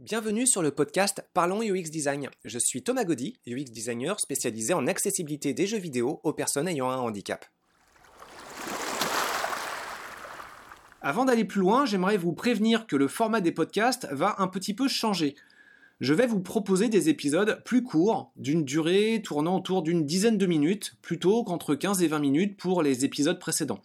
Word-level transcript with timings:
Bienvenue 0.00 0.44
sur 0.44 0.60
le 0.60 0.72
podcast 0.72 1.24
Parlons 1.34 1.62
UX 1.62 1.88
Design. 1.88 2.28
Je 2.44 2.58
suis 2.58 2.82
Thomas 2.82 3.04
Gaudy, 3.04 3.38
UX 3.46 3.66
designer 3.70 4.18
spécialisé 4.18 4.74
en 4.74 4.88
accessibilité 4.88 5.54
des 5.54 5.68
jeux 5.68 5.78
vidéo 5.78 6.20
aux 6.24 6.32
personnes 6.32 6.66
ayant 6.66 6.90
un 6.90 6.96
handicap. 6.96 7.46
Avant 11.00 11.24
d'aller 11.24 11.44
plus 11.44 11.60
loin, 11.60 11.86
j'aimerais 11.86 12.16
vous 12.16 12.32
prévenir 12.32 12.88
que 12.88 12.96
le 12.96 13.06
format 13.06 13.40
des 13.40 13.52
podcasts 13.52 14.08
va 14.10 14.34
un 14.38 14.48
petit 14.48 14.74
peu 14.74 14.88
changer. 14.88 15.36
Je 16.00 16.12
vais 16.12 16.26
vous 16.26 16.40
proposer 16.40 16.88
des 16.88 17.08
épisodes 17.08 17.62
plus 17.64 17.84
courts, 17.84 18.32
d'une 18.34 18.64
durée 18.64 19.22
tournant 19.24 19.58
autour 19.58 19.82
d'une 19.84 20.04
dizaine 20.04 20.38
de 20.38 20.46
minutes, 20.46 20.96
plutôt 21.02 21.44
qu'entre 21.44 21.76
15 21.76 22.02
et 22.02 22.08
20 22.08 22.18
minutes 22.18 22.56
pour 22.56 22.82
les 22.82 23.04
épisodes 23.04 23.38
précédents. 23.38 23.80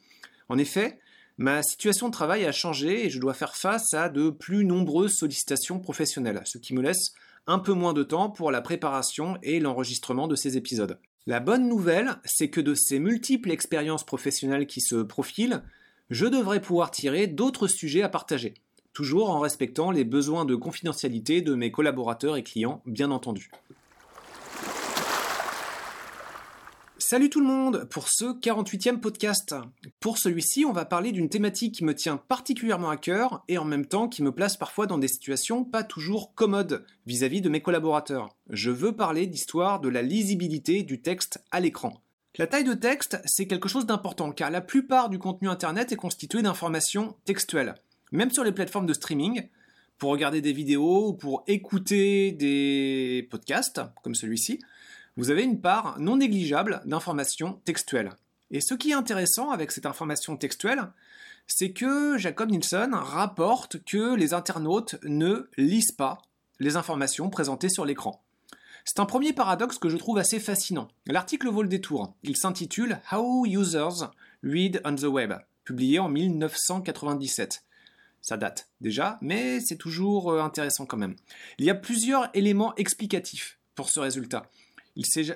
En 0.50 0.58
effet, 0.58 0.98
Ma 1.40 1.64
situation 1.64 2.10
de 2.10 2.12
travail 2.12 2.44
a 2.44 2.52
changé 2.52 3.06
et 3.06 3.10
je 3.10 3.18
dois 3.18 3.34
faire 3.34 3.56
face 3.56 3.94
à 3.94 4.10
de 4.10 4.30
plus 4.30 4.66
nombreuses 4.66 5.16
sollicitations 5.16 5.80
professionnelles, 5.80 6.42
ce 6.44 6.58
qui 6.58 6.74
me 6.74 6.82
laisse 6.82 7.14
un 7.48 7.60
peu 7.60 7.72
moins 7.72 7.94
de 7.94 8.04
temps 8.04 8.30
pour 8.30 8.52
la 8.52 8.60
préparation 8.60 9.38
et 9.42 9.62
l'enregistrement 9.62 10.28
de 10.28 10.36
ces 10.36 10.58
épisodes. 10.58 11.00
La 11.28 11.40
bonne 11.40 11.70
nouvelle, 11.70 12.18
c'est 12.26 12.50
que 12.50 12.60
de 12.60 12.74
ces 12.76 13.00
multiples 13.00 13.52
expériences 13.52 14.06
professionnelles 14.06 14.68
qui 14.68 14.82
se 14.82 14.98
profilent, 14.98 15.64
je 16.10 16.26
devrais 16.26 16.60
pouvoir 16.62 16.92
tirer 16.92 17.26
d'autres 17.28 17.68
sujets 17.68 18.02
à 18.02 18.10
partager, 18.10 18.56
toujours 18.92 19.30
en 19.30 19.40
respectant 19.40 19.92
les 19.92 20.04
besoins 20.04 20.44
de 20.44 20.56
confidentialité 20.56 21.42
de 21.42 21.56
mes 21.56 21.72
collaborateurs 21.72 22.36
et 22.36 22.44
clients, 22.44 22.82
bien 22.86 23.12
entendu. 23.12 23.50
Salut 27.12 27.32
tout 27.32 27.40
le 27.40 27.48
monde 27.48 27.88
pour 27.90 28.08
ce 28.08 28.40
48e 28.40 29.00
podcast. 29.00 29.56
Pour 30.00 30.20
celui-ci, 30.20 30.64
on 30.64 30.72
va 30.72 30.86
parler 30.86 31.12
d'une 31.12 31.28
thématique 31.28 31.74
qui 31.74 31.84
me 31.84 31.96
tient 31.96 32.18
particulièrement 32.18 32.92
à 32.92 32.98
cœur 32.98 33.44
et 33.48 33.58
en 33.58 33.66
même 33.66 33.88
temps 33.88 34.08
qui 34.08 34.22
me 34.22 34.32
place 34.32 34.58
parfois 34.58 34.86
dans 34.86 35.00
des 35.00 35.08
situations 35.08 35.64
pas 35.66 35.82
toujours 35.82 36.36
commodes 36.36 36.86
vis-à-vis 37.08 37.42
de 37.42 37.50
mes 37.50 37.62
collaborateurs. 37.62 38.30
Je 38.52 38.70
veux 38.70 38.92
parler 38.92 39.26
d'histoire 39.26 39.80
de 39.80 39.90
la 39.90 40.04
lisibilité 40.04 40.84
du 40.84 41.02
texte 41.02 41.44
à 41.50 41.60
l'écran. 41.60 42.00
La 42.38 42.46
taille 42.46 42.64
de 42.64 42.76
texte, 42.76 43.20
c'est 43.26 43.48
quelque 43.48 43.70
chose 43.70 43.88
d'important 43.88 44.32
car 44.32 44.52
la 44.52 44.62
plupart 44.62 45.10
du 45.10 45.18
contenu 45.18 45.50
internet 45.50 45.92
est 45.92 45.96
constitué 45.96 46.44
d'informations 46.44 47.16
textuelles. 47.26 47.74
Même 48.12 48.30
sur 48.30 48.44
les 48.44 48.52
plateformes 48.52 48.86
de 48.86 48.94
streaming, 48.94 49.48
pour 49.98 50.12
regarder 50.12 50.42
des 50.42 50.54
vidéos 50.54 51.08
ou 51.08 51.14
pour 51.14 51.44
écouter 51.48 52.34
des 52.34 53.28
podcasts 53.32 53.82
comme 54.04 54.14
celui-ci, 54.14 54.60
vous 55.20 55.32
avez 55.32 55.44
une 55.44 55.60
part 55.60 56.00
non 56.00 56.16
négligeable 56.16 56.82
d'informations 56.86 57.60
textuelles. 57.66 58.14
Et 58.52 58.62
ce 58.62 58.74
qui 58.74 58.92
est 58.92 58.96
intéressant 58.96 59.52
avec 59.52 59.74
cette 59.74 59.86
information 59.86 60.38
textuelle, 60.38 60.94
c'est 61.46 61.74
que 61.74 62.18
Jacob 62.18 62.50
Nielsen 62.50 62.94
rapporte 62.94 63.84
que 63.84 64.16
les 64.16 64.34
internautes 64.34 64.96
ne 65.04 65.50
lisent 65.58 65.92
pas 65.92 66.20
les 66.62 66.78
informations 66.78 67.30
présentées 67.30 67.68
sur 67.68 67.84
l'écran. 67.84 68.24
C'est 68.86 69.02
un 69.02 69.06
premier 69.06 69.34
paradoxe 69.34 69.78
que 69.78 69.90
je 69.90 69.98
trouve 69.98 70.20
assez 70.20 70.40
fascinant. 70.40 70.88
L'article 71.06 71.50
vaut 71.50 71.64
le 71.64 71.68
détour. 71.68 72.14
Il 72.24 72.38
s'intitule 72.38 73.02
How 73.12 73.46
Users 73.46 74.08
Read 74.42 74.82
on 74.86 74.96
the 74.96 75.04
Web, 75.04 75.34
publié 75.66 76.00
en 76.00 76.08
1997. 76.08 77.66
Ça 78.22 78.38
date 78.38 78.70
déjà, 78.80 79.18
mais 79.20 79.60
c'est 79.60 79.76
toujours 79.76 80.32
euh, 80.32 80.42
intéressant 80.42 80.86
quand 80.86 80.96
même. 80.96 81.18
Il 81.58 81.66
y 81.66 81.70
a 81.70 81.76
plusieurs 81.76 82.30
éléments 82.34 82.74
explicatifs 82.76 83.60
pour 83.76 83.90
ce 83.90 84.00
résultat 84.00 84.50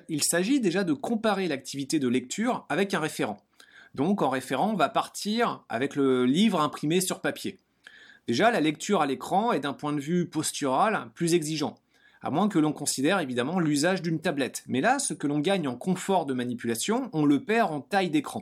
il 0.09 0.23
s'agit 0.23 0.59
déjà 0.59 0.83
de 0.83 0.93
comparer 0.93 1.47
l'activité 1.47 1.99
de 1.99 2.07
lecture 2.07 2.65
avec 2.69 2.93
un 2.93 2.99
référent. 2.99 3.37
Donc 3.95 4.21
en 4.21 4.29
référent, 4.29 4.71
on 4.71 4.75
va 4.75 4.89
partir 4.89 5.63
avec 5.69 5.95
le 5.95 6.25
livre 6.25 6.59
imprimé 6.59 6.99
sur 6.99 7.21
papier. 7.21 7.59
Déjà, 8.27 8.51
la 8.51 8.61
lecture 8.61 9.01
à 9.01 9.05
l'écran 9.05 9.51
est 9.51 9.59
d'un 9.59 9.73
point 9.73 9.93
de 9.93 9.99
vue 9.99 10.27
postural 10.27 11.09
plus 11.13 11.33
exigeant, 11.33 11.75
à 12.21 12.31
moins 12.31 12.47
que 12.47 12.57
l'on 12.59 12.71
considère 12.71 13.19
évidemment 13.19 13.59
l'usage 13.59 14.01
d'une 14.01 14.19
tablette. 14.19 14.63
Mais 14.67 14.81
là, 14.81 14.97
ce 14.97 15.13
que 15.13 15.27
l'on 15.27 15.39
gagne 15.39 15.67
en 15.67 15.75
confort 15.75 16.25
de 16.25 16.33
manipulation, 16.33 17.09
on 17.13 17.25
le 17.25 17.43
perd 17.43 17.71
en 17.71 17.81
taille 17.81 18.09
d'écran. 18.09 18.41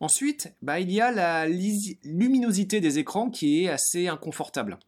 Ensuite, 0.00 0.54
bah, 0.62 0.80
il 0.80 0.90
y 0.90 1.00
a 1.00 1.10
la 1.10 1.46
luminosité 1.48 2.80
des 2.80 2.98
écrans 2.98 3.30
qui 3.30 3.64
est 3.64 3.68
assez 3.68 4.08
inconfortable. 4.08 4.78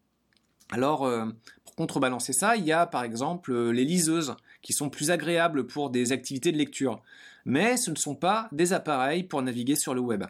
Alors, 0.70 1.04
euh, 1.04 1.26
pour 1.64 1.74
contrebalancer 1.74 2.32
ça, 2.32 2.56
il 2.56 2.64
y 2.64 2.72
a 2.72 2.86
par 2.86 3.02
exemple 3.02 3.52
euh, 3.52 3.70
les 3.70 3.84
liseuses 3.84 4.36
qui 4.62 4.72
sont 4.72 4.90
plus 4.90 5.10
agréables 5.10 5.66
pour 5.66 5.90
des 5.90 6.12
activités 6.12 6.52
de 6.52 6.58
lecture. 6.58 7.02
Mais 7.44 7.76
ce 7.76 7.90
ne 7.90 7.96
sont 7.96 8.14
pas 8.14 8.48
des 8.52 8.72
appareils 8.72 9.22
pour 9.22 9.42
naviguer 9.42 9.76
sur 9.76 9.94
le 9.94 10.00
web. 10.00 10.24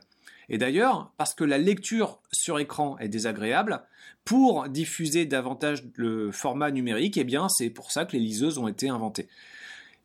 Et 0.48 0.58
d'ailleurs, 0.58 1.12
parce 1.16 1.34
que 1.34 1.44
la 1.44 1.58
lecture 1.58 2.20
sur 2.32 2.58
écran 2.58 2.98
est 2.98 3.08
désagréable, 3.08 3.82
pour 4.24 4.68
diffuser 4.68 5.24
davantage 5.24 5.84
le 5.94 6.30
format 6.30 6.70
numérique, 6.70 7.16
eh 7.16 7.24
bien, 7.24 7.48
c'est 7.48 7.70
pour 7.70 7.90
ça 7.92 8.04
que 8.04 8.12
les 8.12 8.22
liseuses 8.22 8.58
ont 8.58 8.68
été 8.68 8.88
inventées. 8.88 9.28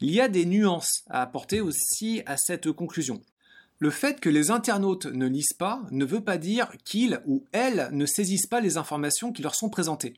Il 0.01 0.11
y 0.11 0.21
a 0.21 0.27
des 0.27 0.45
nuances 0.45 1.03
à 1.09 1.21
apporter 1.21 1.61
aussi 1.61 2.21
à 2.25 2.37
cette 2.37 2.71
conclusion. 2.71 3.21
Le 3.79 3.89
fait 3.89 4.19
que 4.19 4.29
les 4.29 4.51
internautes 4.51 5.05
ne 5.05 5.27
lisent 5.27 5.53
pas 5.53 5.81
ne 5.91 6.05
veut 6.05 6.23
pas 6.23 6.37
dire 6.37 6.71
qu'ils 6.85 7.21
ou 7.25 7.43
elles 7.51 7.89
ne 7.91 8.05
saisissent 8.05 8.47
pas 8.47 8.61
les 8.61 8.77
informations 8.77 9.31
qui 9.31 9.41
leur 9.41 9.55
sont 9.55 9.69
présentées. 9.69 10.13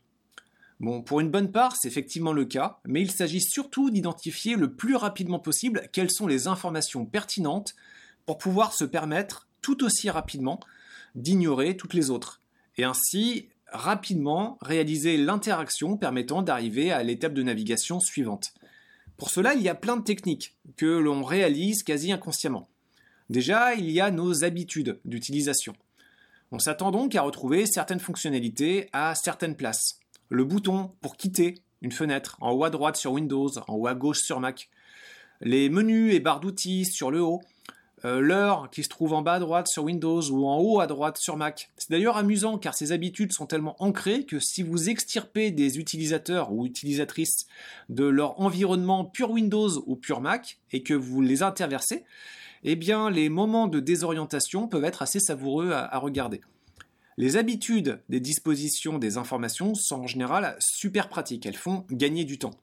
Bon, 0.80 1.02
pour 1.02 1.20
une 1.22 1.32
bonne 1.32 1.52
part, 1.52 1.76
c'est 1.76 1.88
effectivement 1.88 2.34
le 2.34 2.46
cas, 2.46 2.80
mais 2.86 3.02
il 3.02 3.10
s'agit 3.10 3.42
surtout 3.42 3.90
d'identifier 3.90 4.56
le 4.56 4.74
plus 4.74 4.96
rapidement 4.96 5.40
possible 5.40 5.90
quelles 5.92 6.12
sont 6.12 6.28
les 6.28 6.48
informations 6.48 7.06
pertinentes 7.06 7.76
pour 8.28 8.38
pouvoir 8.38 8.74
se 8.74 8.86
permettre 8.86 9.48
tout 9.62 9.84
aussi 9.84 10.10
rapidement 10.10 10.60
d'ignorer 11.16 11.78
toutes 11.78 11.96
les 11.96 12.12
autres, 12.12 12.42
et 12.78 12.84
ainsi 12.84 13.50
rapidement 13.72 14.60
réaliser 14.62 15.18
l'interaction 15.18 15.98
permettant 15.98 16.44
d'arriver 16.44 16.92
à 16.92 17.02
l'étape 17.02 17.34
de 17.34 17.44
navigation 17.44 18.00
suivante. 18.00 18.54
Pour 19.18 19.32
cela, 19.32 19.56
il 19.56 19.64
y 19.64 19.70
a 19.70 19.76
plein 19.76 19.98
de 19.98 20.04
techniques 20.04 20.56
que 20.78 20.86
l'on 20.86 21.24
réalise 21.24 21.82
quasi 21.82 22.12
inconsciemment. 22.12 22.70
Déjà, 23.32 23.74
il 23.74 23.90
y 23.90 24.00
a 24.00 24.12
nos 24.12 24.44
habitudes 24.44 25.00
d'utilisation. 25.06 25.76
On 26.52 26.60
s'attend 26.60 26.92
donc 26.92 27.16
à 27.16 27.24
retrouver 27.24 27.66
certaines 27.66 28.00
fonctionnalités 28.00 28.90
à 28.94 29.16
certaines 29.16 29.56
places 29.56 30.00
le 30.30 30.44
bouton 30.44 30.92
pour 31.02 31.18
quitter 31.18 31.56
une 31.82 31.92
fenêtre 31.92 32.38
en 32.42 32.52
haut 32.52 32.64
à 32.64 32.70
droite 32.70 32.98
sur 32.98 33.14
Windows, 33.14 33.50
en 33.68 33.74
haut 33.76 33.88
à 33.88 33.96
gauche 33.96 34.22
sur 34.22 34.40
Mac, 34.40 34.70
les 35.42 35.70
menus 35.70 36.14
et 36.14 36.20
barres 36.20 36.40
d'outils 36.40 36.86
sur 36.86 37.12
le 37.12 37.22
haut, 37.22 37.42
euh, 38.06 38.20
l'heure 38.20 38.70
qui 38.72 38.84
se 38.84 38.90
trouve 38.90 39.14
en 39.14 39.22
bas 39.22 39.34
à 39.34 39.40
droite 39.40 39.68
sur 39.68 39.84
Windows 39.84 40.22
ou 40.30 40.48
en 40.48 40.60
haut 40.60 40.80
à 40.80 40.88
droite 40.88 41.18
sur 41.18 41.36
Mac. 41.36 41.72
C'est 41.78 41.92
d'ailleurs 41.92 42.18
amusant 42.18 42.58
car 42.58 42.76
ces 42.76 42.92
habitudes 42.92 43.34
sont 43.34 43.48
tellement 43.48 43.76
ancrées 43.80 44.24
que 44.26 44.40
si 44.40 44.62
vous 44.62 44.90
extirpez 44.90 45.52
des 45.52 45.80
utilisateurs 45.80 46.52
ou 46.52 46.66
utilisatrices 46.66 47.48
de 47.90 48.06
leur 48.06 48.40
environnement 48.40 49.06
pur 49.06 49.32
Windows 49.32 49.84
ou 49.88 49.96
pur 49.96 50.22
Mac 50.22 50.60
et 50.72 50.84
que 50.84 50.94
vous 50.94 51.22
les 51.22 51.42
interversez, 51.42 52.04
eh 52.64 52.76
bien 52.76 53.10
les 53.10 53.30
moments 53.30 53.68
de 53.68 53.80
désorientation 53.80 54.68
peuvent 54.68 54.86
être 54.86 55.02
assez 55.02 55.20
savoureux 55.20 55.72
à 55.72 55.98
regarder. 55.98 56.42
Les 57.20 57.36
habitudes 57.36 58.00
des 58.10 58.20
dispositions 58.20 59.00
des 59.00 59.18
informations 59.18 59.74
sont 59.74 60.02
en 60.02 60.08
général 60.08 60.56
super 60.60 61.10
pratiques, 61.10 61.48
elles 61.48 61.56
font 61.56 61.84
gagner 61.90 62.26
du 62.26 62.38
temps. 62.38 62.54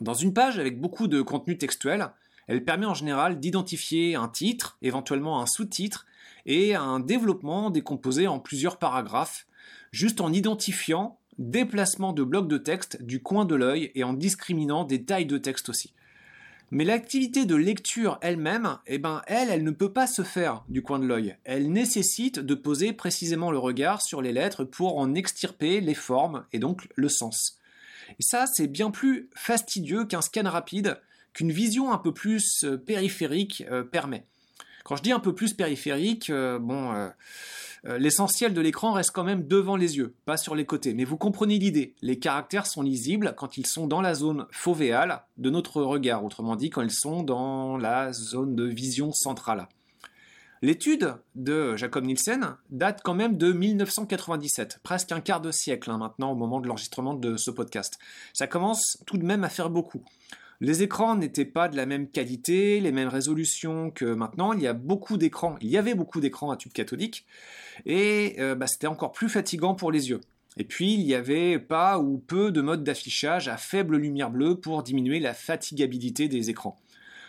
Dans 0.00 0.14
une 0.14 0.34
page 0.34 0.58
avec 0.58 0.80
beaucoup 0.80 1.06
de 1.06 1.22
contenu 1.22 1.56
textuel, 1.56 2.08
elle 2.48 2.64
permet 2.64 2.86
en 2.86 2.94
général 2.94 3.38
d'identifier 3.38 4.16
un 4.16 4.26
titre, 4.26 4.76
éventuellement 4.82 5.40
un 5.40 5.46
sous-titre, 5.46 6.04
et 6.46 6.74
un 6.74 6.98
développement 6.98 7.70
décomposé 7.70 8.26
en 8.26 8.40
plusieurs 8.40 8.78
paragraphes, 8.78 9.46
juste 9.92 10.20
en 10.20 10.32
identifiant 10.32 11.20
des 11.38 11.64
placements 11.64 12.12
de 12.12 12.24
blocs 12.24 12.48
de 12.48 12.58
texte 12.58 13.00
du 13.04 13.22
coin 13.22 13.44
de 13.44 13.54
l'œil 13.54 13.92
et 13.94 14.02
en 14.02 14.14
discriminant 14.14 14.82
des 14.82 15.04
tailles 15.04 15.26
de 15.26 15.38
texte 15.38 15.68
aussi. 15.68 15.92
Mais 16.70 16.84
l'activité 16.84 17.46
de 17.46 17.54
lecture 17.54 18.18
elle-même, 18.20 18.78
eh 18.86 18.98
ben, 18.98 19.22
elle, 19.26 19.48
elle 19.48 19.64
ne 19.64 19.70
peut 19.70 19.92
pas 19.92 20.06
se 20.06 20.22
faire 20.22 20.64
du 20.68 20.82
coin 20.82 20.98
de 20.98 21.06
l'œil. 21.06 21.36
Elle 21.44 21.72
nécessite 21.72 22.38
de 22.38 22.54
poser 22.54 22.92
précisément 22.92 23.50
le 23.50 23.58
regard 23.58 24.02
sur 24.02 24.20
les 24.20 24.32
lettres 24.32 24.64
pour 24.64 24.98
en 24.98 25.14
extirper 25.14 25.80
les 25.80 25.94
formes 25.94 26.44
et 26.52 26.58
donc 26.58 26.88
le 26.94 27.08
sens. 27.08 27.58
Et 28.18 28.22
ça, 28.22 28.46
c'est 28.46 28.66
bien 28.66 28.90
plus 28.90 29.30
fastidieux 29.34 30.04
qu'un 30.04 30.20
scan 30.20 30.44
rapide, 30.44 31.00
qu'une 31.32 31.52
vision 31.52 31.90
un 31.90 31.98
peu 31.98 32.12
plus 32.12 32.64
euh, 32.64 32.76
périphérique 32.76 33.64
euh, 33.70 33.82
permet. 33.82 34.26
Quand 34.88 34.96
je 34.96 35.02
dis 35.02 35.12
un 35.12 35.20
peu 35.20 35.34
plus 35.34 35.52
périphérique, 35.52 36.30
euh, 36.30 36.58
bon, 36.58 36.94
euh, 36.94 37.98
l'essentiel 37.98 38.54
de 38.54 38.60
l'écran 38.62 38.92
reste 38.92 39.10
quand 39.10 39.22
même 39.22 39.46
devant 39.46 39.76
les 39.76 39.98
yeux, 39.98 40.14
pas 40.24 40.38
sur 40.38 40.54
les 40.54 40.64
côtés. 40.64 40.94
Mais 40.94 41.04
vous 41.04 41.18
comprenez 41.18 41.58
l'idée. 41.58 41.94
Les 42.00 42.18
caractères 42.18 42.66
sont 42.66 42.80
lisibles 42.80 43.34
quand 43.36 43.58
ils 43.58 43.66
sont 43.66 43.86
dans 43.86 44.00
la 44.00 44.14
zone 44.14 44.46
fovéale 44.50 45.24
de 45.36 45.50
notre 45.50 45.82
regard, 45.82 46.24
autrement 46.24 46.56
dit 46.56 46.70
quand 46.70 46.80
ils 46.80 46.90
sont 46.90 47.22
dans 47.22 47.76
la 47.76 48.14
zone 48.14 48.56
de 48.56 48.64
vision 48.64 49.12
centrale. 49.12 49.68
L'étude 50.62 51.16
de 51.34 51.76
Jacob 51.76 52.06
Nielsen 52.06 52.56
date 52.70 53.02
quand 53.04 53.14
même 53.14 53.36
de 53.36 53.52
1997, 53.52 54.80
presque 54.82 55.12
un 55.12 55.20
quart 55.20 55.42
de 55.42 55.52
siècle 55.52 55.90
hein, 55.90 55.98
maintenant 55.98 56.32
au 56.32 56.34
moment 56.34 56.60
de 56.60 56.66
l'enregistrement 56.66 57.12
de 57.12 57.36
ce 57.36 57.50
podcast. 57.50 57.98
Ça 58.32 58.46
commence 58.46 59.02
tout 59.04 59.18
de 59.18 59.24
même 59.26 59.44
à 59.44 59.50
faire 59.50 59.68
beaucoup. 59.68 60.02
Les 60.60 60.82
écrans 60.82 61.14
n'étaient 61.14 61.44
pas 61.44 61.68
de 61.68 61.76
la 61.76 61.86
même 61.86 62.08
qualité, 62.08 62.80
les 62.80 62.90
mêmes 62.90 63.08
résolutions 63.08 63.90
que 63.90 64.04
maintenant. 64.04 64.52
Il 64.52 64.60
y 64.60 64.66
a 64.66 64.72
beaucoup 64.72 65.16
d'écrans, 65.16 65.56
il 65.60 65.68
y 65.68 65.78
avait 65.78 65.94
beaucoup 65.94 66.20
d'écrans 66.20 66.50
à 66.50 66.56
tube 66.56 66.72
cathodique, 66.72 67.26
et 67.86 68.36
euh, 68.40 68.56
bah, 68.56 68.66
c'était 68.66 68.88
encore 68.88 69.12
plus 69.12 69.28
fatigant 69.28 69.74
pour 69.74 69.92
les 69.92 70.10
yeux. 70.10 70.20
Et 70.56 70.64
puis, 70.64 70.94
il 70.94 71.04
n'y 71.04 71.14
avait 71.14 71.60
pas 71.60 72.00
ou 72.00 72.18
peu 72.18 72.50
de 72.50 72.60
modes 72.60 72.82
d'affichage 72.82 73.46
à 73.46 73.56
faible 73.56 73.96
lumière 73.96 74.30
bleue 74.30 74.58
pour 74.58 74.82
diminuer 74.82 75.20
la 75.20 75.32
fatigabilité 75.32 76.26
des 76.26 76.50
écrans. 76.50 76.76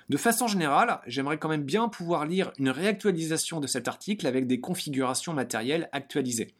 De 0.09 0.17
façon 0.17 0.47
générale, 0.47 0.99
j'aimerais 1.05 1.37
quand 1.37 1.49
même 1.49 1.63
bien 1.63 1.87
pouvoir 1.87 2.25
lire 2.25 2.51
une 2.57 2.71
réactualisation 2.71 3.59
de 3.59 3.67
cet 3.67 3.87
article 3.87 4.25
avec 4.25 4.47
des 4.47 4.59
configurations 4.59 5.33
matérielles 5.33 5.87
actualisées. 5.91 6.55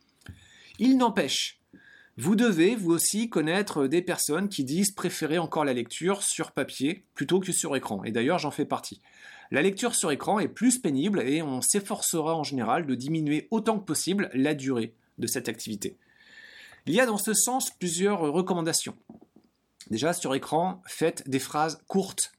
Il 0.77 0.97
n'empêche, 0.97 1.58
vous 2.19 2.35
devez 2.35 2.75
vous 2.75 2.91
aussi 2.91 3.29
connaître 3.29 3.87
des 3.87 4.01
personnes 4.01 4.49
qui 4.49 4.65
disent 4.65 4.91
préférer 4.91 5.37
encore 5.37 5.63
la 5.63 5.71
lecture 5.71 6.21
sur 6.21 6.51
papier 6.51 7.05
plutôt 7.15 7.39
que 7.39 7.53
sur 7.53 7.77
écran, 7.77 8.03
et 8.03 8.11
d'ailleurs 8.11 8.39
j'en 8.39 8.51
fais 8.51 8.65
partie. 8.65 8.99
La 9.51 9.61
lecture 9.61 9.95
sur 9.95 10.11
écran 10.11 10.37
est 10.39 10.49
plus 10.49 10.79
pénible 10.79 11.21
et 11.21 11.41
on 11.41 11.61
s'efforcera 11.61 12.35
en 12.35 12.43
général 12.43 12.85
de 12.85 12.93
diminuer 12.93 13.47
autant 13.51 13.79
que 13.79 13.85
possible 13.85 14.29
la 14.33 14.53
durée 14.53 14.93
de 15.17 15.27
cette 15.27 15.47
activité. 15.47 15.95
Il 16.87 16.93
y 16.93 16.99
a 16.99 17.05
dans 17.05 17.17
ce 17.17 17.33
sens 17.33 17.71
plusieurs 17.71 18.19
recommandations. 18.19 18.97
Déjà 19.89 20.11
sur 20.11 20.35
écran, 20.35 20.81
faites 20.85 21.23
des 21.29 21.39
phrases 21.39 21.81
courtes 21.87 22.33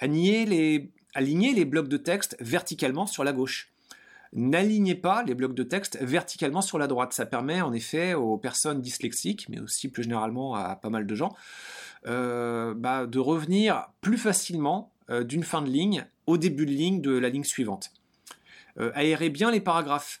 Alignez 0.00 0.44
les, 0.44 1.64
blocs 1.64 1.88
de 1.88 1.98
texte 1.98 2.36
verticalement 2.40 3.06
sur 3.06 3.22
la 3.22 3.32
gauche. 3.32 3.72
N'alignez 4.34 4.96
pas 4.96 5.22
les 5.22 5.34
blocs 5.34 5.54
de 5.54 5.62
texte 5.62 5.96
verticalement 6.00 6.60
sur 6.60 6.76
la 6.76 6.88
droite. 6.88 7.12
Ça 7.12 7.24
permet 7.24 7.60
en 7.60 7.72
effet 7.72 8.14
aux 8.14 8.36
personnes 8.36 8.80
dyslexiques, 8.80 9.46
mais 9.48 9.60
aussi 9.60 9.88
plus 9.88 10.02
généralement 10.02 10.56
à 10.56 10.74
pas 10.74 10.90
mal 10.90 11.06
de 11.06 11.14
gens, 11.14 11.36
euh, 12.06 12.74
bah, 12.74 13.06
de 13.06 13.20
revenir 13.20 13.86
plus 14.00 14.18
facilement 14.18 14.92
euh, 15.08 15.22
d'une 15.22 15.44
fin 15.44 15.62
de 15.62 15.70
ligne 15.70 16.06
au 16.26 16.36
début 16.36 16.66
de 16.66 16.72
ligne 16.72 17.00
de 17.00 17.12
la 17.12 17.28
ligne 17.28 17.44
suivante. 17.44 17.92
Euh, 18.80 18.90
aérez 18.94 19.30
bien 19.30 19.52
les 19.52 19.60
paragraphes. 19.60 20.20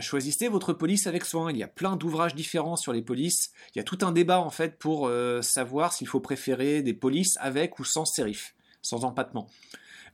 choisissez 0.00 0.48
votre 0.48 0.72
police 0.72 1.06
avec 1.06 1.26
soin. 1.26 1.50
Il 1.50 1.58
y 1.58 1.62
a 1.62 1.68
plein 1.68 1.96
d'ouvrages 1.96 2.34
différents 2.34 2.76
sur 2.76 2.94
les 2.94 3.02
polices. 3.02 3.52
Il 3.74 3.78
y 3.78 3.80
a 3.80 3.84
tout 3.84 3.98
un 4.00 4.12
débat 4.12 4.40
en 4.40 4.50
fait 4.50 4.78
pour 4.78 5.10
savoir 5.42 5.92
s'il 5.92 6.06
faut 6.06 6.20
préférer 6.20 6.82
des 6.82 6.94
polices 6.94 7.36
avec 7.40 7.80
ou 7.80 7.84
sans 7.84 8.04
sérif 8.04 8.54
sans 8.82 9.04
empattement. 9.04 9.48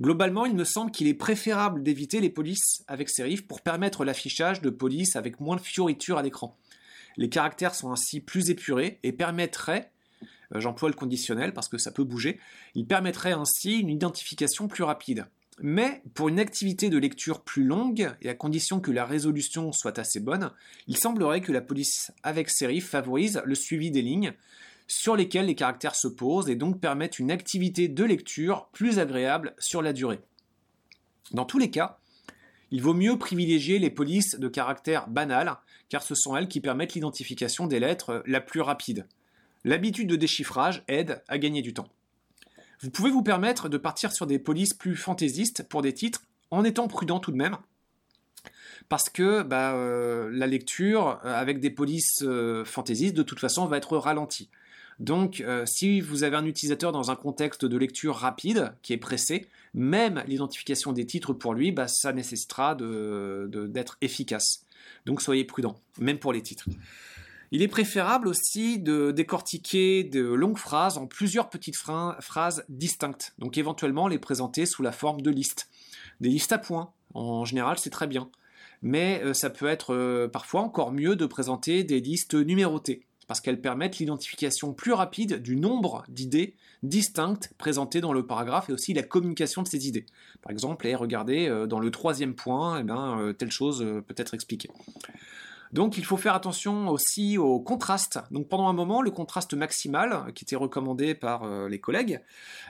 Globalement, 0.01 0.47
il 0.47 0.55
me 0.55 0.65
semble 0.65 0.93
qu'il 0.93 1.09
est 1.09 1.15
préférable 1.15 1.83
d'éviter 1.83 2.21
les 2.21 2.31
polices 2.31 2.85
avec 2.87 3.09
serif 3.09 3.47
pour 3.47 3.63
permettre 3.63 4.05
l'affichage 4.05 4.63
de 4.63 4.71
polices 4.71 5.17
avec 5.17 5.41
moins 5.41 5.57
de 5.57 5.61
fioritures 5.61 6.19
à 6.19 6.23
l'écran. 6.23 6.57
Les 7.17 7.29
caractères 7.29 7.75
sont 7.75 7.91
ainsi 7.91 8.21
plus 8.21 8.51
épurés 8.51 9.01
et 9.03 9.13
permettraient, 9.13 9.91
euh, 10.55 10.61
j'emploie 10.61 10.89
le 10.89 10.95
conditionnel 10.95 11.53
parce 11.53 11.69
que 11.69 11.79
ça 11.79 11.91
peut 11.91 12.05
bouger, 12.05 12.39
ils 12.77 12.87
permettraient 12.87 13.33
ainsi 13.33 13.81
une 13.81 13.91
identification 13.91 14.69
plus 14.69 14.85
rapide. 14.85 15.27
Mais 15.61 16.03
pour 16.15 16.29
une 16.29 16.39
activité 16.39 16.89
de 16.89 16.99
lecture 16.99 17.43
plus 17.43 17.65
longue, 17.65 18.13
et 18.23 18.29
à 18.29 18.35
condition 18.35 18.79
que 18.79 18.93
la 18.93 19.05
résolution 19.05 19.73
soit 19.73 19.99
assez 19.99 20.21
bonne, 20.21 20.53
il 20.87 20.97
semblerait 20.97 21.41
que 21.41 21.51
la 21.51 21.61
police 21.61 22.13
avec 22.23 22.49
serif 22.51 22.89
favorise 22.89 23.43
le 23.45 23.57
suivi 23.57 23.91
des 23.91 24.03
lignes, 24.03 24.35
sur 24.89 25.15
lesquels 25.15 25.47
les 25.47 25.55
caractères 25.55 25.95
se 25.95 26.09
posent 26.09 26.49
et 26.49 26.57
donc 26.57 26.81
permettent 26.81 27.21
une 27.21 27.31
activité 27.31 27.87
de 27.87 28.05
lecture 28.05 28.69
plus 28.73 28.99
agréable 28.99 29.55
sur 29.59 29.83
la 29.83 29.93
durée. 29.93 30.21
Dans 31.31 31.45
tous 31.45 31.59
les 31.59 31.71
cas, 31.71 31.99
il 32.71 32.83
vaut 32.83 32.95
mieux 32.95 33.19
privilégier 33.19 33.79
les 33.79 33.91
polices 33.91 34.39
de 34.39 34.49
caractère 34.49 35.09
banal, 35.09 35.57
car 35.89 36.03
ce 36.03 36.15
sont 36.15 36.37
elles 36.37 36.49
qui 36.49 36.61
permettent 36.61 36.95
l'identification 36.95 37.67
des 37.67 37.81
lettres 37.81 38.23
la 38.27 38.41
plus 38.41 38.61
rapide. 38.61 39.07
L'habitude 39.65 40.09
de 40.09 40.17
déchiffrage 40.17 40.83
aide 40.89 41.23
à 41.29 41.39
gagner 41.39 41.63
du 41.63 41.75
temps. 41.75 41.89
Vous 42.81 42.91
pouvez 42.91 43.11
vous 43.11 43.23
permettre 43.23 43.69
de 43.69 43.77
partir 43.77 44.13
sur 44.13 44.27
des 44.27 44.39
polices 44.39 44.75
plus 44.75 44.97
fantaisistes 44.97 45.69
pour 45.69 45.83
des 45.83 45.93
titres, 45.93 46.23
en 46.51 46.65
étant 46.65 46.89
prudent 46.89 47.21
tout 47.21 47.33
de 47.33 47.37
même, 47.37 47.59
parce 48.89 49.11
que 49.11 49.43
bah, 49.43 49.75
euh, 49.75 50.31
la 50.33 50.47
lecture 50.47 51.21
euh, 51.25 51.35
avec 51.35 51.61
des 51.61 51.71
polices 51.71 52.23
euh, 52.23 52.65
fantaisistes 52.65 53.17
de 53.17 53.23
toute 53.23 53.41
façon 53.41 53.67
va 53.67 53.77
être 53.77 53.97
ralentie. 53.97 54.49
Donc, 54.99 55.41
euh, 55.41 55.65
si 55.67 56.01
vous 56.01 56.25
avez 56.25 56.37
un 56.37 56.45
utilisateur 56.45 56.91
dans 56.93 57.11
un 57.11 57.17
contexte 57.17 57.65
de 57.65 57.77
lecture 57.77 58.17
rapide, 58.17 58.73
qui 58.83 58.93
est 58.93 58.99
pressé, 58.99 59.47
même 59.75 60.23
l'identification 60.27 60.93
des 60.93 61.07
titres 61.07 61.33
pour 61.33 61.55
lui, 61.55 61.71
bah, 61.71 61.87
ça 61.87 62.13
nécessitera 62.13 62.75
d'être 62.75 63.97
efficace. 64.01 64.65
Donc, 65.07 65.23
soyez 65.23 65.45
prudent, 65.45 65.77
même 65.99 66.19
pour 66.19 66.33
les 66.33 66.43
titres. 66.43 66.69
Il 67.51 67.63
est 67.63 67.69
préférable 67.69 68.29
aussi 68.29 68.79
de 68.79 69.11
décortiquer 69.11 70.05
de 70.05 70.23
longues 70.23 70.59
phrases 70.59 70.99
en 70.99 71.07
plusieurs 71.07 71.49
petites 71.49 71.77
phrases 71.77 72.65
distinctes, 72.69 73.33
donc 73.39 73.57
éventuellement 73.57 74.07
les 74.07 74.19
présenter 74.19 74.67
sous 74.67 74.83
la 74.83 74.93
forme 74.93 75.23
de 75.23 75.31
listes. 75.31 75.71
Des 76.21 76.29
listes 76.29 76.53
à 76.53 76.59
points, 76.59 76.93
en 77.15 77.47
général, 77.47 77.79
c'est 77.79 77.91
très 77.91 78.07
bien. 78.07 78.29
Mais 78.83 79.23
euh, 79.25 79.33
ça 79.33 79.49
peut 79.51 79.67
être 79.67 79.95
euh, 79.95 80.29
parfois 80.29 80.61
encore 80.61 80.93
mieux 80.93 81.17
de 81.17 81.27
présenter 81.27 81.85
des 81.85 82.01
listes 82.01 82.35
numérotées 82.35 83.08
parce 83.29 83.41
qu'elles 83.41 83.61
permettent 83.61 83.99
l'identification 83.99 84.73
plus 84.73 84.93
rapide 84.93 85.41
du 85.41 85.55
nombre 85.55 86.03
d'idées 86.09 86.57
distinctes 86.83 87.53
présentées 87.59 88.01
dans 88.01 88.13
le 88.13 88.27
paragraphe 88.27 88.71
et 88.71 88.73
aussi 88.73 88.95
la 88.95 89.03
communication 89.03 89.63
de 89.63 89.69
ces 89.69 89.87
idées. 89.87 90.07
Par 90.43 90.51
exemple, 90.51 90.87
et 90.87 90.95
regardez, 90.95 91.47
euh, 91.47 91.67
dans 91.67 91.79
le 91.79 91.91
troisième 91.91 92.35
point, 92.35 92.81
eh 92.81 92.83
ben, 92.83 93.19
euh, 93.21 93.33
telle 93.33 93.53
chose 93.53 93.83
euh, 93.83 94.01
peut 94.01 94.15
être 94.17 94.35
expliquée. 94.35 94.71
Donc 95.73 95.99
il 95.99 96.05
faut 96.07 96.17
faire 96.17 96.35
attention 96.35 96.89
aussi 96.89 97.37
au 97.37 97.61
contraste. 97.61 98.19
Donc 98.31 98.49
pendant 98.49 98.69
un 98.69 98.73
moment, 98.73 99.03
le 99.03 99.11
contraste 99.11 99.53
maximal, 99.53 100.33
qui 100.35 100.45
était 100.45 100.57
recommandé 100.57 101.15
par 101.15 101.69
les 101.69 101.79
collègues, 101.79 102.23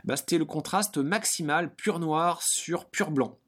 bah, 0.05 0.17
c'était 0.17 0.37
le 0.37 0.45
contraste 0.45 0.99
maximal 0.99 1.73
pur 1.73 2.01
noir 2.01 2.43
sur 2.43 2.87
pur 2.87 3.13
blanc. 3.13 3.39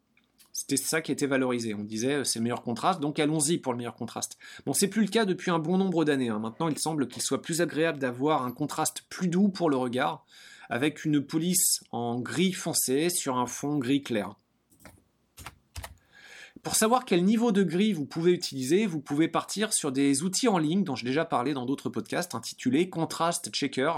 C'était 0.60 0.76
ça 0.76 1.00
qui 1.00 1.10
était 1.10 1.26
valorisé. 1.26 1.72
On 1.72 1.84
disait 1.84 2.16
euh, 2.16 2.24
c'est 2.24 2.38
le 2.38 2.42
meilleur 2.42 2.60
contraste, 2.60 3.00
donc 3.00 3.18
allons-y 3.18 3.56
pour 3.56 3.72
le 3.72 3.78
meilleur 3.78 3.94
contraste. 3.94 4.36
Bon, 4.66 4.74
c'est 4.74 4.88
plus 4.88 5.00
le 5.00 5.08
cas 5.08 5.24
depuis 5.24 5.50
un 5.50 5.58
bon 5.58 5.78
nombre 5.78 6.04
d'années. 6.04 6.28
Hein. 6.28 6.38
Maintenant, 6.38 6.68
il 6.68 6.78
semble 6.78 7.08
qu'il 7.08 7.22
soit 7.22 7.40
plus 7.40 7.62
agréable 7.62 7.98
d'avoir 7.98 8.44
un 8.44 8.50
contraste 8.50 9.04
plus 9.08 9.28
doux 9.28 9.48
pour 9.48 9.70
le 9.70 9.78
regard, 9.78 10.26
avec 10.68 11.06
une 11.06 11.22
police 11.22 11.82
en 11.92 12.20
gris 12.20 12.52
foncé 12.52 13.08
sur 13.08 13.38
un 13.38 13.46
fond 13.46 13.78
gris 13.78 14.02
clair. 14.02 14.34
Pour 16.62 16.74
savoir 16.74 17.06
quel 17.06 17.24
niveau 17.24 17.52
de 17.52 17.62
gris 17.62 17.94
vous 17.94 18.04
pouvez 18.04 18.32
utiliser, 18.32 18.84
vous 18.84 19.00
pouvez 19.00 19.28
partir 19.28 19.72
sur 19.72 19.92
des 19.92 20.22
outils 20.24 20.48
en 20.48 20.58
ligne 20.58 20.84
dont 20.84 20.94
j'ai 20.94 21.06
déjà 21.06 21.24
parlé 21.24 21.54
dans 21.54 21.64
d'autres 21.64 21.88
podcasts 21.88 22.34
intitulés 22.34 22.90
Contrast 22.90 23.50
Checker 23.50 23.92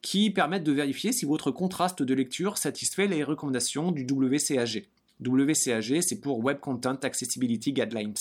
qui 0.00 0.32
permettent 0.32 0.64
de 0.64 0.72
vérifier 0.72 1.12
si 1.12 1.26
votre 1.26 1.52
contraste 1.52 2.02
de 2.02 2.12
lecture 2.12 2.58
satisfait 2.58 3.06
les 3.06 3.22
recommandations 3.22 3.92
du 3.92 4.04
WCAG. 4.04 4.88
WCAG, 5.26 6.00
c'est 6.02 6.20
pour 6.20 6.40
Web 6.40 6.60
Content 6.60 6.96
Accessibility 7.02 7.72
Guidelines. 7.72 8.14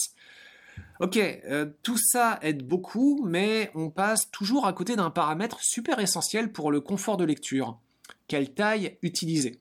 Ok, 0.99 1.17
euh, 1.17 1.65
tout 1.83 1.97
ça 1.97 2.39
aide 2.41 2.65
beaucoup, 2.65 3.23
mais 3.25 3.71
on 3.75 3.89
passe 3.89 4.29
toujours 4.31 4.67
à 4.67 4.73
côté 4.73 4.95
d'un 4.95 5.09
paramètre 5.09 5.59
super 5.61 5.99
essentiel 5.99 6.51
pour 6.51 6.71
le 6.71 6.79
confort 6.79 7.17
de 7.17 7.25
lecture. 7.25 7.79
Quelle 8.27 8.53
taille 8.53 8.97
utiliser? 9.01 9.59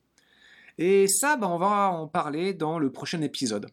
Et 0.77 1.07
ça, 1.07 1.37
ben, 1.37 1.47
on 1.47 1.57
va 1.57 1.89
en 1.91 2.07
parler 2.07 2.53
dans 2.53 2.79
le 2.79 2.91
prochain 2.91 3.21
épisode. 3.21 3.67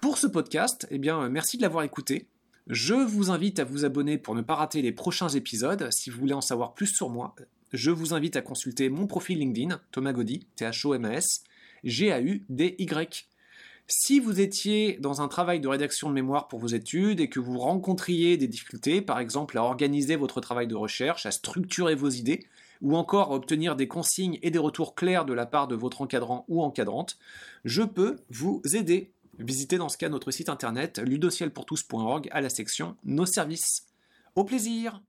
Pour 0.00 0.18
ce 0.18 0.26
podcast, 0.26 0.86
eh 0.90 0.98
bien, 0.98 1.28
merci 1.28 1.56
de 1.56 1.62
l'avoir 1.62 1.84
écouté. 1.84 2.26
Je 2.66 2.94
vous 2.94 3.30
invite 3.30 3.58
à 3.58 3.64
vous 3.64 3.84
abonner 3.84 4.18
pour 4.18 4.34
ne 4.34 4.42
pas 4.42 4.54
rater 4.54 4.82
les 4.82 4.92
prochains 4.92 5.28
épisodes. 5.28 5.88
Si 5.90 6.10
vous 6.10 6.18
voulez 6.18 6.34
en 6.34 6.40
savoir 6.40 6.74
plus 6.74 6.86
sur 6.86 7.08
moi, 7.08 7.34
je 7.72 7.90
vous 7.90 8.14
invite 8.14 8.36
à 8.36 8.42
consulter 8.42 8.88
mon 8.88 9.06
profil 9.06 9.38
LinkedIn, 9.38 9.80
Thomas 9.92 10.12
Gaudy, 10.12 10.46
T-H-O-M-A-S, 10.56 11.44
G-A-U-D-Y. 11.84 13.28
Si 13.86 14.20
vous 14.20 14.40
étiez 14.40 14.98
dans 15.00 15.22
un 15.22 15.28
travail 15.28 15.60
de 15.60 15.68
rédaction 15.68 16.10
de 16.10 16.14
mémoire 16.14 16.48
pour 16.48 16.58
vos 16.58 16.66
études 16.66 17.20
et 17.20 17.30
que 17.30 17.40
vous 17.40 17.58
rencontriez 17.58 18.36
des 18.36 18.46
difficultés, 18.46 19.00
par 19.00 19.18
exemple 19.18 19.56
à 19.56 19.62
organiser 19.62 20.16
votre 20.16 20.42
travail 20.42 20.66
de 20.66 20.74
recherche, 20.74 21.24
à 21.24 21.30
structurer 21.30 21.94
vos 21.94 22.10
idées, 22.10 22.46
ou 22.82 22.96
encore 22.96 23.32
à 23.32 23.34
obtenir 23.34 23.76
des 23.76 23.88
consignes 23.88 24.38
et 24.42 24.50
des 24.50 24.58
retours 24.58 24.94
clairs 24.94 25.24
de 25.24 25.32
la 25.32 25.46
part 25.46 25.68
de 25.68 25.74
votre 25.74 26.02
encadrant 26.02 26.44
ou 26.48 26.62
encadrante, 26.62 27.18
je 27.64 27.82
peux 27.82 28.16
vous 28.30 28.60
aider. 28.74 29.10
Visitez 29.38 29.78
dans 29.78 29.88
ce 29.88 29.96
cas 29.96 30.08
notre 30.08 30.30
site 30.30 30.48
internet 30.48 30.98
ludocielpourtous.org 30.98 32.28
à 32.30 32.40
la 32.40 32.50
section 32.50 32.96
Nos 33.04 33.26
services. 33.26 33.86
Au 34.34 34.44
plaisir 34.44 35.00